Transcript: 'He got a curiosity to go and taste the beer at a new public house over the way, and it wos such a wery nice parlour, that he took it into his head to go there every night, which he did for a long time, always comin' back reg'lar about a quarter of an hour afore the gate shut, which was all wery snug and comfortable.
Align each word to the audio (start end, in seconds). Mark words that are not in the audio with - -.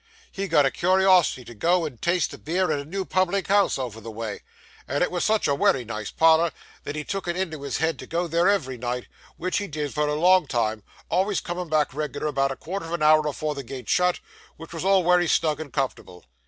'He 0.31 0.47
got 0.47 0.65
a 0.65 0.71
curiosity 0.71 1.45
to 1.45 1.53
go 1.53 1.85
and 1.85 2.01
taste 2.01 2.31
the 2.31 2.39
beer 2.39 2.71
at 2.71 2.79
a 2.79 2.85
new 2.85 3.05
public 3.05 3.49
house 3.49 3.77
over 3.77 4.01
the 4.01 4.09
way, 4.09 4.41
and 4.87 5.03
it 5.03 5.11
wos 5.11 5.23
such 5.23 5.47
a 5.47 5.53
wery 5.53 5.85
nice 5.85 6.09
parlour, 6.09 6.51
that 6.85 6.95
he 6.95 7.03
took 7.03 7.27
it 7.27 7.37
into 7.37 7.61
his 7.61 7.77
head 7.77 7.99
to 7.99 8.07
go 8.07 8.25
there 8.25 8.47
every 8.49 8.79
night, 8.79 9.05
which 9.37 9.59
he 9.59 9.67
did 9.67 9.93
for 9.93 10.07
a 10.07 10.15
long 10.15 10.47
time, 10.47 10.81
always 11.11 11.39
comin' 11.39 11.69
back 11.69 11.93
reg'lar 11.93 12.25
about 12.25 12.51
a 12.51 12.55
quarter 12.55 12.87
of 12.87 12.93
an 12.93 13.03
hour 13.03 13.27
afore 13.27 13.53
the 13.53 13.61
gate 13.61 13.89
shut, 13.89 14.19
which 14.57 14.73
was 14.73 14.83
all 14.83 15.03
wery 15.03 15.27
snug 15.27 15.59
and 15.59 15.71
comfortable. 15.71 16.25